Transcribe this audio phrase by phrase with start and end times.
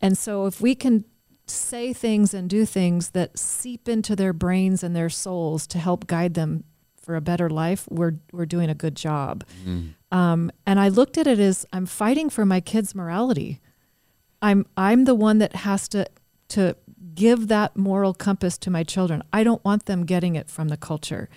[0.00, 1.04] And so if we can
[1.46, 6.06] say things and do things that seep into their brains and their souls to help
[6.06, 6.64] guide them
[6.96, 9.44] for a better life, we're we're doing a good job.
[9.64, 9.94] Mm.
[10.12, 13.60] Um, and I looked at it as I'm fighting for my kids' morality.
[14.42, 16.06] I'm I'm the one that has to
[16.50, 16.76] to
[17.14, 19.22] give that moral compass to my children.
[19.32, 21.28] I don't want them getting it from the culture.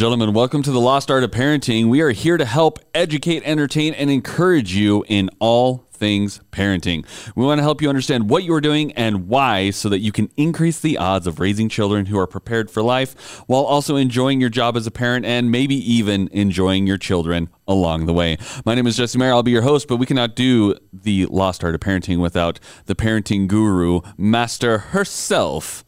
[0.00, 1.90] Gentlemen, welcome to the Lost Art of Parenting.
[1.90, 7.04] We are here to help educate, entertain, and encourage you in all things parenting.
[7.36, 10.10] We want to help you understand what you are doing and why so that you
[10.10, 14.40] can increase the odds of raising children who are prepared for life while also enjoying
[14.40, 18.38] your job as a parent and maybe even enjoying your children along the way.
[18.64, 19.32] My name is Jesse Mayer.
[19.32, 22.94] I'll be your host, but we cannot do the Lost Art of Parenting without the
[22.94, 25.84] parenting guru, master herself.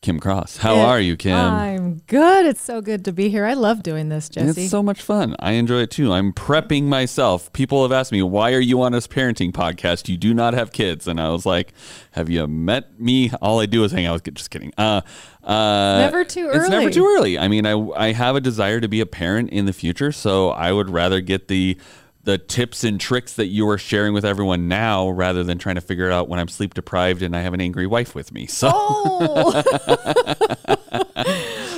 [0.00, 0.58] Kim Cross.
[0.58, 1.34] How It- are you, Kim?
[1.34, 2.46] I'm good.
[2.46, 3.44] It's so good to be here.
[3.44, 4.62] I love doing this, Jesse.
[4.62, 5.34] It's so much fun.
[5.40, 6.12] I enjoy it too.
[6.12, 7.52] I'm prepping myself.
[7.52, 10.08] People have asked me, why are you on this parenting podcast?
[10.08, 11.08] You do not have kids.
[11.08, 11.72] And I was like,
[12.12, 13.32] have you met me?
[13.42, 14.36] All I do is hang out with kids.
[14.36, 14.72] Just kidding.
[14.78, 15.00] Uh,
[15.42, 16.58] uh, Never too early.
[16.60, 17.36] It's never too early.
[17.36, 20.12] I mean, I, I have a desire to be a parent in the future.
[20.12, 21.76] So I would rather get the
[22.24, 25.80] the tips and tricks that you are sharing with everyone now rather than trying to
[25.80, 28.46] figure it out when I'm sleep deprived and I have an angry wife with me.
[28.46, 29.62] So Oh.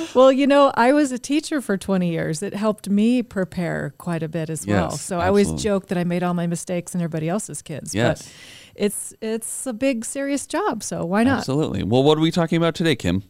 [0.15, 2.41] well, you know, I was a teacher for 20 years.
[2.43, 4.89] It helped me prepare quite a bit as well.
[4.91, 7.95] Yes, So I always joke that I made all my mistakes and everybody else's kids.
[7.95, 8.21] Yes.
[8.23, 8.33] But
[8.73, 11.39] it's it's a big serious job, so why not?
[11.39, 11.83] absolutely.
[11.83, 13.23] Well, what are we talking about today, Kim?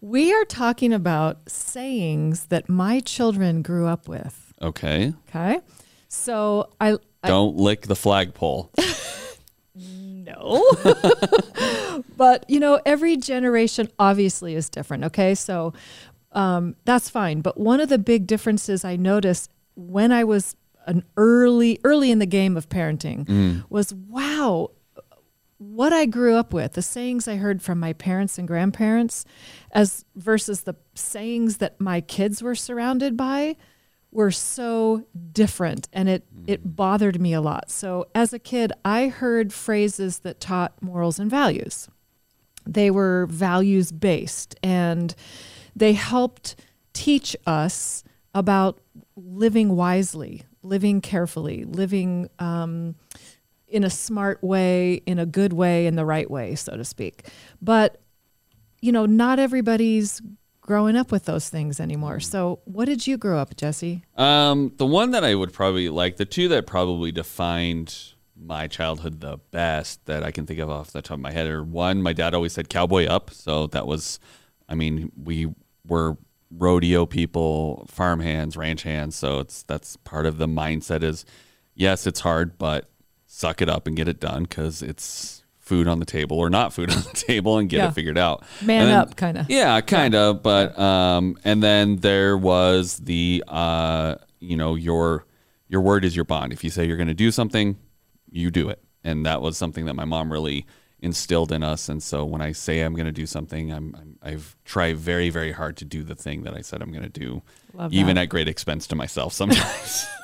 [0.00, 4.52] We are talking about sayings that my children grew up with.
[4.62, 5.12] Okay.
[5.28, 5.60] Okay?
[6.08, 8.70] So I, I Don't lick the flagpole.
[10.26, 10.64] No.
[12.16, 15.04] but, you know, every generation obviously is different.
[15.04, 15.34] Okay.
[15.34, 15.72] So
[16.32, 17.40] um, that's fine.
[17.40, 22.18] But one of the big differences I noticed when I was an early, early in
[22.18, 24.70] the game of parenting was wow,
[25.58, 29.24] what I grew up with, the sayings I heard from my parents and grandparents,
[29.72, 33.56] as versus the sayings that my kids were surrounded by,
[34.10, 37.70] were so different, and it it bothered me a lot.
[37.70, 41.88] So as a kid, I heard phrases that taught morals and values.
[42.66, 45.14] They were values based, and
[45.74, 46.56] they helped
[46.92, 48.80] teach us about
[49.16, 52.28] living wisely, living carefully, living.
[52.38, 52.96] Um,
[53.68, 57.26] in a smart way, in a good way, in the right way, so to speak.
[57.60, 58.00] But,
[58.80, 60.22] you know, not everybody's
[60.66, 62.20] growing up with those things anymore.
[62.20, 64.02] So, what did you grow up, Jesse?
[64.16, 69.20] Um, the one that I would probably like, the two that probably defined my childhood
[69.20, 72.02] the best that I can think of off the top of my head are one,
[72.02, 73.30] my dad always said cowboy up.
[73.30, 74.18] So that was,
[74.68, 75.54] I mean, we
[75.86, 76.18] were
[76.50, 79.16] rodeo people, farm hands, ranch hands.
[79.16, 81.24] So it's, that's part of the mindset is,
[81.74, 82.88] yes, it's hard, but
[83.26, 86.72] suck it up and get it done because it's food on the table or not
[86.72, 87.88] food on the table and get Yeah.
[87.88, 88.44] it figured out.
[88.62, 89.44] Man then- up, kinda.
[89.48, 90.42] yeah, kind of.
[90.42, 95.26] But um, and then there was the uh, you know, your
[95.68, 96.52] your word is your bond.
[96.52, 97.76] If you say you're going to do something,
[98.30, 100.64] you do it, and that was something that my mom really
[101.00, 101.88] instilled in us.
[101.88, 105.28] And so when I say I'm going to do something, I'm, I'm I've tried very
[105.30, 107.42] very hard to do the thing that I said I'm going to do,
[107.74, 108.22] Love even that.
[108.22, 110.06] at great expense to myself sometimes.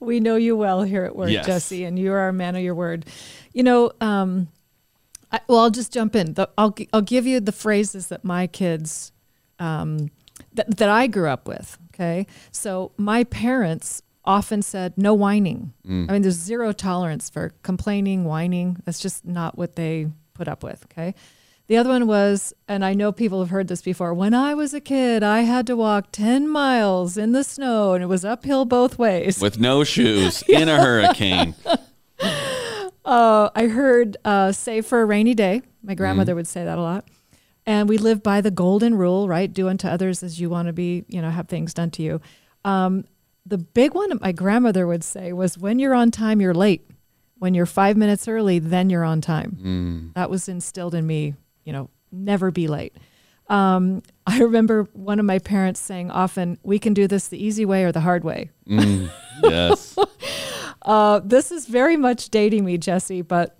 [0.00, 1.46] We know you well here at work, Yes.
[1.46, 3.06] Jesse, and you are a man of your word.
[3.54, 4.48] You know, um,
[5.32, 6.34] I, well, I'll just jump in.
[6.34, 9.12] The, I'll I'll give you the phrases that my kids
[9.58, 10.10] um,
[10.52, 11.78] that that I grew up with.
[11.94, 15.72] Okay, so my parents often said no whining.
[15.86, 18.78] I mean, there's zero tolerance for complaining, whining.
[18.84, 20.84] That's just not what they put up with.
[20.90, 21.14] Okay.
[21.66, 24.12] The other one was, and I know people have heard this before.
[24.12, 28.02] When I was a kid, I had to walk 10 miles in the snow and
[28.04, 29.40] it was uphill both ways.
[29.40, 31.54] with no shoes in a hurricane.
[33.04, 35.62] Uh, I heard uh, save for a rainy day.
[35.82, 37.06] My grandmother would say that a lot.
[37.66, 39.52] And we live by the golden rule, right?
[39.52, 42.20] Do unto others as you want to be, you know, have things done to you.
[42.64, 43.04] Um,
[43.46, 46.88] the big one my grandmother would say was when you're on time, you're late.
[47.38, 50.12] When you're five minutes early, then you're on time.
[50.14, 51.34] That was instilled in me,
[51.64, 52.96] you know, never be late.
[53.48, 57.64] Um, I remember one of my parents saying often, we can do this the easy
[57.66, 58.50] way or the hard way.
[58.66, 59.10] Mm,
[59.42, 59.96] yes.
[60.84, 63.58] Uh, this is very much dating me, Jesse, but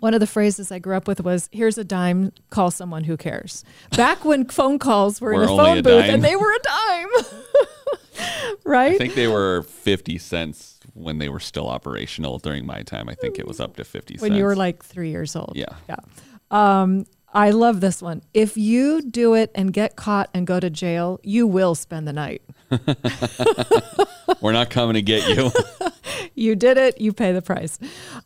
[0.00, 3.16] one of the phrases I grew up with was, here's a dime, call someone who
[3.16, 3.64] cares.
[3.96, 6.14] Back when phone calls were, Were in a phone booth dime.
[6.14, 7.08] and they were a dime.
[8.64, 8.94] right?
[8.94, 13.08] I think they were 50 cents when they were still operational during my time.
[13.08, 14.38] I think it was up to 50 when cents.
[14.38, 15.52] you were like three years old.
[15.54, 15.66] Yeah.
[15.88, 15.96] Yeah.
[16.50, 18.22] Um, I love this one.
[18.34, 22.12] If you do it and get caught and go to jail, you will spend the
[22.12, 22.42] night.
[24.40, 25.50] We're not coming to get you.
[26.34, 27.78] You did it, you pay the price.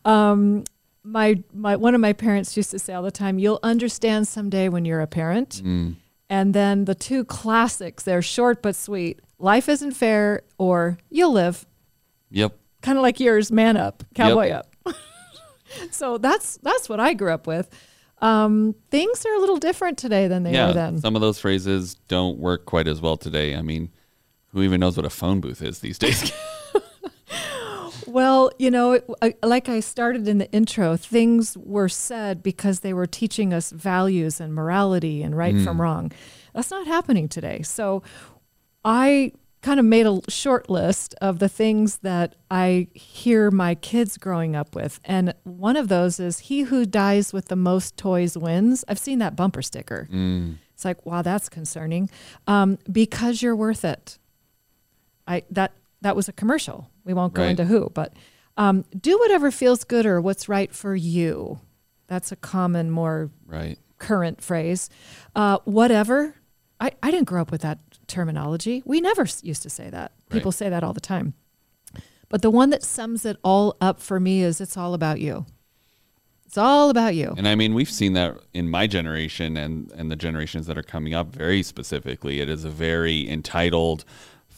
[0.05, 0.63] Um,
[1.03, 4.69] my my one of my parents used to say all the time, "You'll understand someday
[4.69, 5.61] when you're a parent."
[6.29, 9.19] And then the two classics, they're short but sweet.
[9.39, 11.65] Life isn't fair or you'll live.
[12.29, 12.57] yep.
[12.81, 14.73] Kind of like yours, man up, cowboy up.
[15.91, 17.69] so that's that's what I grew up with.
[18.19, 20.67] Um, things are a little different today than they Yeah.
[20.67, 20.99] were then.
[21.01, 23.53] Some of those phrases don't work quite as well today.
[23.55, 23.89] I mean,
[24.53, 26.31] who even knows what a phone booth is these days?
[28.07, 29.01] Well, you know,
[29.43, 34.39] like I started in the intro, things were said because they were teaching us values
[34.39, 36.13] and morality and right from wrong.
[36.53, 37.63] That's not happening today.
[37.63, 38.03] So
[38.85, 44.17] I kind of made a short list of the things that I hear my kids
[44.17, 45.01] growing up with.
[45.03, 48.85] And one of those is he who dies with the most toys wins.
[48.87, 50.07] I've seen that bumper sticker.
[50.73, 52.09] It's like, wow, that's concerning.
[52.47, 54.17] Um, because you're worth it.
[55.27, 56.89] I that that was a commercial.
[57.03, 57.49] We won't go Right.
[57.51, 58.13] into who, but
[58.57, 61.59] um, do whatever feels good or what's right for you.
[62.07, 63.77] That's a common, more right.
[63.99, 64.89] current phrase.
[65.35, 66.35] Uh, whatever.
[66.79, 68.83] I, I didn't grow up with that terminology.
[68.85, 70.11] We never used to say that.
[70.29, 70.57] People Right.
[70.57, 71.33] say that all the time.
[72.29, 75.45] But the one that sums it all up for me is it's all about you.
[76.45, 77.33] It's all about you.
[77.37, 80.83] And I mean, we've seen that in my generation and, and the generations that are
[80.83, 82.39] coming up very specifically.
[82.39, 84.05] It is a very entitled,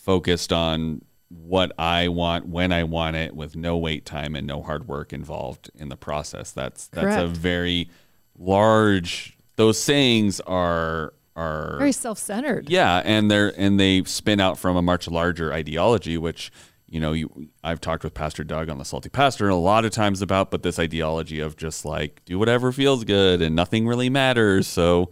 [0.10, 4.64] focused on what I want when I want it with no wait time and no
[4.64, 6.52] hard work involved in the process.
[6.52, 7.92] That's that's a very
[8.36, 12.72] large those sayings are are Very self centered.
[12.72, 16.52] yeah, and they're and they spin out from a much larger ideology, which
[16.88, 19.92] you know you I've talked with Pastor Doug on the Salty Pastor a lot of
[19.92, 24.10] times about, but this ideology of just like do whatever feels good and nothing really
[24.10, 24.66] matters.
[24.66, 25.12] So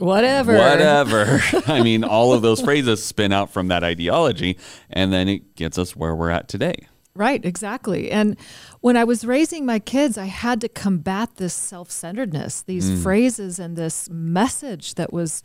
[0.00, 0.56] Whatever.
[0.56, 1.42] whatever.
[1.66, 4.58] I mean, all of those phrases spin out from that ideology,
[4.88, 6.86] and then it gets us where we're at today.
[7.14, 8.10] Right, exactly.
[8.10, 8.38] And
[8.80, 13.02] when I was raising my kids, I had to combat this self centeredness, these mm.
[13.02, 15.42] phrases, and this message that was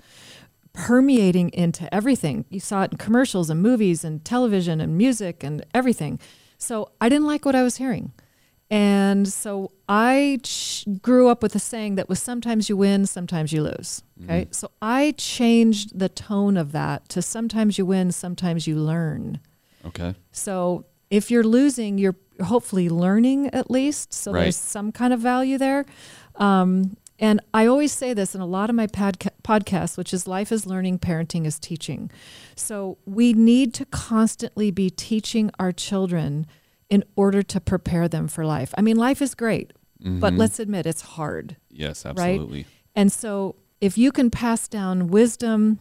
[0.73, 2.45] permeating into everything.
[2.49, 6.19] You saw it in commercials and movies and television and music and everything.
[6.57, 8.13] So I didn't like what I was hearing.
[8.71, 13.53] And so I ch- grew up with a saying that was sometimes you win, sometimes
[13.53, 14.01] you lose.
[14.23, 14.47] Okay.
[14.51, 19.39] So I changed the tone of that to sometimes you win, sometimes you learn.
[19.85, 20.15] Okay.
[20.31, 24.13] So if you're losing, you're hopefully learning at least.
[24.13, 24.43] So Right.
[24.43, 25.85] there's some kind of value there.
[26.37, 30.27] Um, and I always say this in a lot of my podca- podcasts, which is
[30.27, 32.09] life is learning, parenting is teaching.
[32.55, 36.45] So we need to constantly be teaching our children
[36.95, 38.71] in order to prepare them for life.
[38.77, 39.67] I mean, life is great,
[39.99, 40.37] but mm-hmm.
[40.41, 42.11] let's admit it's hard Yes, right?
[42.11, 42.65] absolutely.
[42.95, 45.79] And so if you can pass down wisdom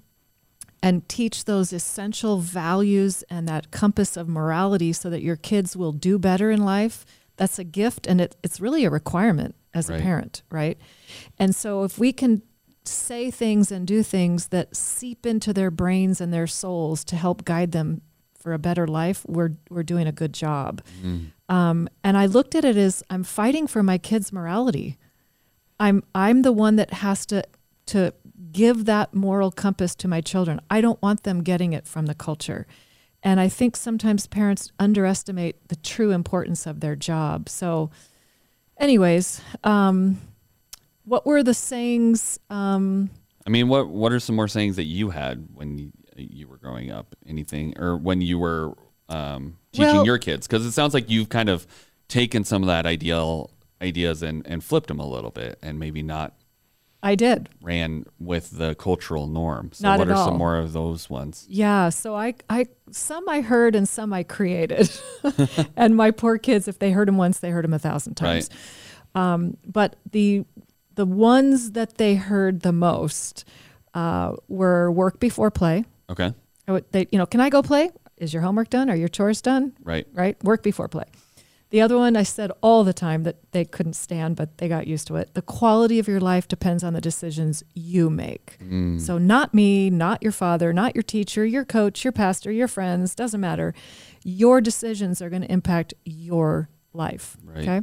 [0.83, 5.93] and teach those essential values and that compass of morality so that your kids will
[5.93, 7.07] do better in life,
[7.37, 10.01] that's a gift and it, it's really a requirement as Right.
[10.01, 10.77] a parent, right?
[11.39, 12.43] And so if we can
[12.85, 17.45] say things and do things that seep into their brains and their souls to help
[17.45, 18.03] guide them
[18.45, 20.83] for a better life, we're we're doing a good job.
[21.49, 24.99] Um, and I looked at it as I'm fighting for my kids' morality.
[25.81, 27.43] I'm I'm the one that has to
[27.87, 28.13] to
[28.53, 30.61] give that moral compass to my children.
[30.71, 32.67] I don't want them getting it from the culture.
[33.23, 37.49] And I think sometimes parents underestimate the true importance of their job.
[37.49, 37.91] So
[38.77, 40.21] anyways, um,
[41.05, 43.09] what were the sayings um,
[43.47, 46.91] I mean, what what are some more sayings that you had when you, were growing
[46.91, 47.15] up?
[47.27, 48.75] Anything, or when you were
[49.09, 50.47] um, teaching Well- your kids?
[50.47, 51.67] Because it sounds like you've kind of
[52.09, 53.51] taken some of that ideal
[53.83, 56.35] ideas and and flipped them a little bit, and maybe not
[57.03, 57.51] I did.
[57.61, 59.71] ran with the cultural norm.
[59.75, 60.25] So, Not what at are all.
[60.29, 61.45] some more of those ones?
[61.51, 64.91] Yeah, so I, I, some I heard and some I created,
[65.77, 68.49] and my poor kids, if they heard them once, they heard them a thousand times.
[69.15, 70.45] Um, but the,
[70.95, 73.45] the ones that they heard the most
[73.93, 75.85] uh, were work before play.
[76.11, 76.33] Okay,
[76.69, 77.91] I would, they, you know, can I go play?
[78.17, 78.89] Is your homework done?
[78.91, 79.73] Are your chores done?
[79.83, 80.07] right.
[80.13, 81.05] Right, work before play.
[81.71, 84.87] The other one I said all the time that they couldn't stand, but they got
[84.87, 85.35] used to it.
[85.35, 88.59] The quality of your life depends on the decisions you make.
[88.63, 89.01] Mm.
[89.01, 93.17] So, not me, not your father, not your teacher, your coach, your pastor, your friends,
[93.17, 93.75] doesn't matter.
[94.23, 97.37] Your decisions are going to impact your life.
[97.43, 97.69] Right.
[97.69, 97.81] Okay.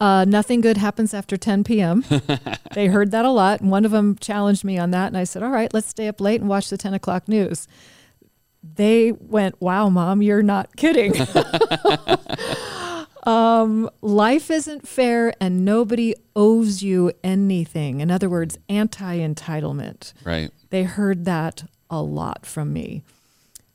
[0.00, 2.04] Uh, nothing good happens after 10 p.m.
[2.74, 3.60] they heard that a lot.
[3.60, 5.08] And one of them challenged me on that.
[5.08, 7.68] And I said, All right, let's stay up late and watch the 10 o'clock news.
[8.62, 11.14] they went, Wow, mom, you're not kidding.
[13.24, 18.00] um, life isn't fair and nobody owes you anything.
[18.00, 20.14] In other words, anti entitlement.
[20.24, 20.50] Right.
[20.70, 23.02] They heard that a lot from me.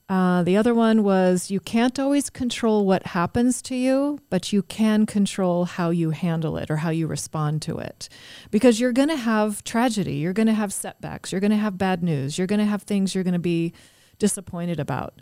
[0.08, 4.62] Uh, the other one was you can't always control what happens to you, but you
[4.62, 8.08] can control how you handle it or how you respond to it.
[8.52, 11.80] Because you're going to have tragedy, you're going to have setbacks, you're going to have
[11.80, 13.74] bad news, you're going to have things you're going to be
[14.20, 15.16] disappointed about.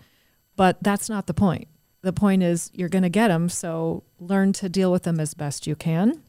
[0.58, 1.70] But that's not the point.
[2.02, 5.34] The point is you're going to get them, so learn to deal with them as
[5.34, 6.22] best you can.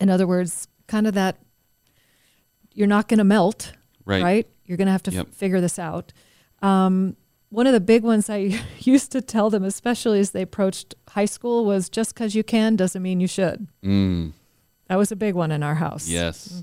[0.00, 1.38] In other words, kind of that
[2.74, 3.72] you're not going to melt,
[4.04, 4.22] Right.
[4.22, 4.48] right?
[4.66, 5.26] You're going to have to Yep.
[5.30, 6.12] f- figure this out.
[6.62, 7.16] Um,
[7.52, 11.26] one of the big ones I used to tell them, especially as they approached high
[11.26, 13.66] school, was just because you can doesn't mean you should.
[13.84, 14.32] Mm,
[14.88, 16.08] That was a big one in our house.
[16.08, 16.62] yes.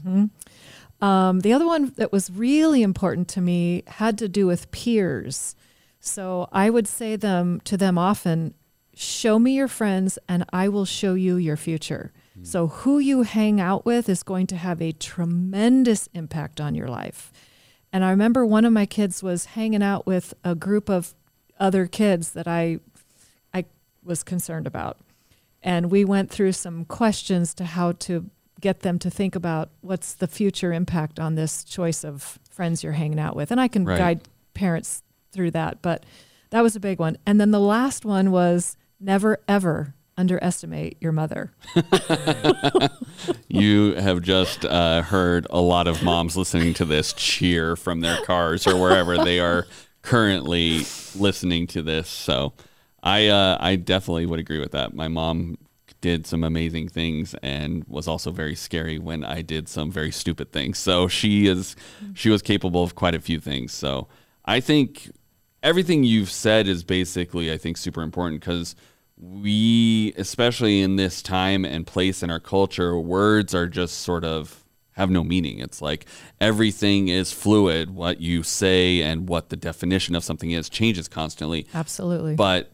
[1.02, 5.56] Um, the other one that was really important to me had to do with peers.
[6.02, 8.54] So I would say them to them often,
[8.96, 12.12] show me your friends and I will show you your future.
[12.44, 16.88] So who you hang out with is going to have a tremendous impact on your
[16.88, 17.32] life.
[17.92, 21.14] And I remember one of my kids was hanging out with a group of
[21.60, 22.80] other kids that I
[23.54, 23.66] I
[24.04, 24.98] was concerned about.
[25.62, 28.30] And we went through some questions to how to
[28.62, 32.94] get them to think about what's the future impact on this choice of friends you're
[32.94, 33.52] hanging out with.
[33.52, 33.98] And I can Right.
[33.98, 34.22] guide
[34.54, 36.06] parents through that, but
[36.50, 37.18] that was a big one.
[37.26, 41.52] And then the last one was never ever underestimate your mother.
[43.48, 48.24] You have just uh, heard a lot of moms listening to this cheer from their
[48.24, 49.66] cars or wherever they are
[50.04, 50.86] currently
[51.16, 52.08] listening to this.
[52.08, 52.54] So
[53.02, 54.94] I uh, I definitely would agree with that.
[54.94, 55.58] My mom
[56.02, 60.52] did some amazing things and was also very scary when I did some very stupid
[60.52, 60.78] things.
[60.78, 61.76] So she is
[62.14, 63.74] she was capable of quite a few things.
[63.74, 64.08] So
[64.46, 65.12] I think
[65.64, 68.76] everything you've said is basically I think super important because
[69.20, 74.64] we especially in this time and place in our culture words are just sort of
[74.94, 76.06] have no meaning it's like
[76.40, 81.68] everything is fluid what you say and what the definition of something is changes constantly
[81.74, 82.36] Absolutely.
[82.36, 82.72] but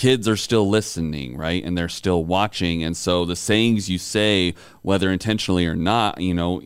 [0.00, 1.62] kids are still listening, right?
[1.62, 2.82] And they're still watching.
[2.82, 6.62] And so the sayings you say, whether intentionally or not, you know,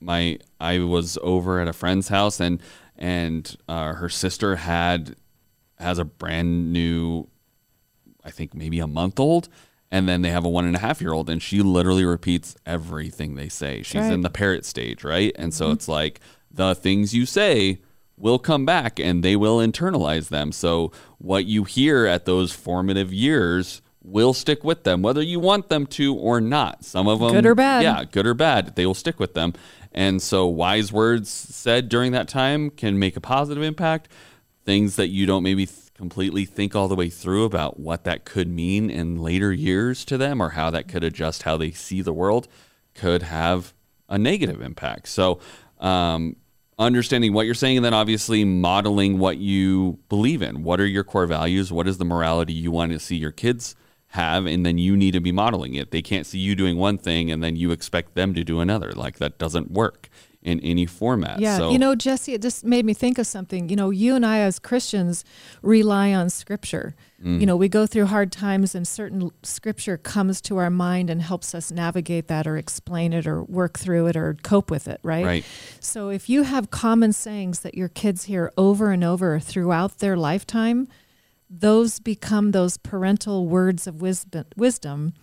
[0.00, 2.60] my I was over at a friend's house and
[2.96, 5.16] and uh, her sister had
[5.78, 7.26] has a brand new,
[8.24, 9.48] I think maybe a month old.
[9.90, 12.56] And then they have a one and a half year old, and she literally repeats
[12.66, 13.82] everything they say.
[13.82, 14.12] She's right.
[14.12, 15.32] in the parrot stage, right?
[15.36, 15.74] And so mm-hmm.
[15.74, 17.80] it's like the things you say
[18.16, 20.52] will come back and they will internalize them.
[20.52, 25.68] So what you hear at those formative years will stick with them, whether you want
[25.68, 26.84] them to or not.
[26.84, 27.82] Some of them, Good or bad.
[27.82, 29.54] yeah, good or bad, they will stick with them.
[29.92, 34.08] And so wise words said during that time can make a positive impact.
[34.64, 38.48] Things that you don't maybe completely think all the way through about what that could
[38.48, 42.12] mean in later years to them or how that could adjust how they see the
[42.12, 42.48] world
[42.94, 43.72] could have
[44.08, 45.08] a negative impact.
[45.08, 45.40] So,
[45.78, 46.36] um,
[46.78, 50.64] understanding what you're saying and then obviously modeling what you believe in.
[50.64, 51.72] What are your core values?
[51.72, 53.76] What is the morality you want to see your kids
[54.08, 54.46] have?
[54.46, 55.92] And then you need to be modeling it.
[55.92, 58.90] They can't see you doing one thing and then you expect them to do another.
[58.92, 60.08] Like that doesn't work
[60.44, 61.40] in any format.
[61.40, 63.70] Yeah, So, you know, Jesse, it just made me think of something.
[63.70, 65.24] You know, you and I as Christians
[65.62, 66.94] rely on scripture.
[67.24, 67.40] Mm.
[67.40, 71.22] You know, we go through hard times and certain scripture comes to our mind and
[71.22, 75.00] helps us navigate that or explain it or work through it or cope with it,
[75.02, 75.24] right?
[75.24, 75.44] Right.
[75.80, 80.16] So if you have common sayings that your kids hear over and over throughout their
[80.16, 80.88] lifetime,
[81.48, 85.14] those become those parental words of wisdom.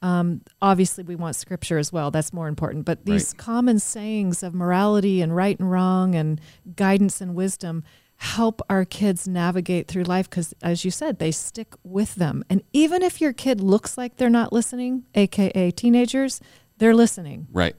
[0.00, 2.10] Um, obviously, we want scripture as well.
[2.10, 2.84] That's more important.
[2.84, 3.38] But these Right.
[3.38, 6.40] common sayings of morality and right and wrong and
[6.76, 7.82] guidance and wisdom
[8.20, 12.44] help our kids navigate through life because, as you said, they stick with them.
[12.50, 16.40] And even if your kid looks like they're not listening, aka teenagers,
[16.78, 17.46] they're listening.
[17.52, 17.76] Right.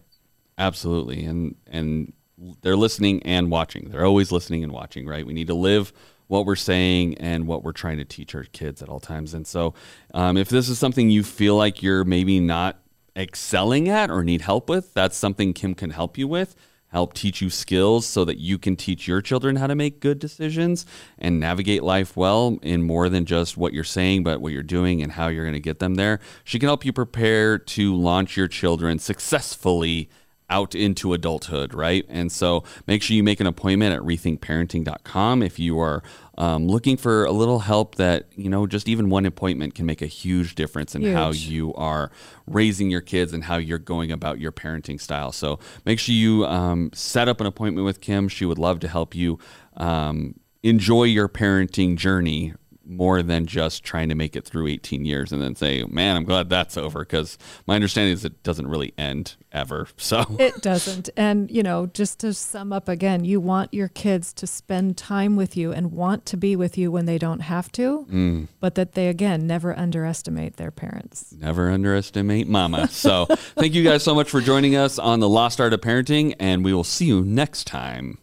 [0.57, 1.23] Absolutely.
[1.25, 2.13] And and
[2.61, 3.89] they're listening and watching.
[3.89, 5.25] They're always listening and watching, right?
[5.25, 5.91] We need to live
[6.29, 9.33] what we're saying and what we're trying to teach our kids at all times.
[9.33, 9.73] And so,
[10.13, 12.79] um, if this is something you feel like you're maybe not
[13.17, 16.55] excelling at or need help with, that's something Kim can help you with.
[16.91, 20.19] Help teach you skills so that you can teach your children how to make good
[20.19, 20.85] decisions
[21.17, 25.01] and navigate life well in more than just what you're saying, but what you're doing
[25.01, 26.19] and how you're going to get them there.
[26.43, 30.09] She can help you prepare to launch your children successfully
[30.49, 32.05] out into adulthood, right?
[32.09, 36.03] And so make sure you make an appointment at rethinkparenting.com if you are
[36.37, 40.01] um, looking for a little help that, you know, just even one appointment can make
[40.01, 42.11] a huge difference in how you are
[42.47, 45.31] raising your kids and how you're going about your parenting style.
[45.31, 48.29] So make sure you um, set up an appointment with Kim.
[48.29, 49.37] She would love to help you.
[49.75, 52.53] Um, enjoy your parenting journey
[52.89, 56.23] more than just trying to make it through 18 years and then say, man, I'm
[56.23, 56.99] glad that's over.
[56.99, 59.87] Because my understanding is it doesn't really end ever.
[60.09, 61.11] So it doesn't.
[61.15, 65.35] And, you know, just to sum up again, you want your kids to spend time
[65.35, 68.47] with you and want to be with you when they don't have to, mm.
[68.59, 71.35] but that they, again, never underestimate their parents.
[71.37, 72.87] Never underestimate mama.
[72.87, 76.33] So thank you guys so much for joining us on the Lost Art of Parenting,
[76.39, 78.17] and we will see you next time.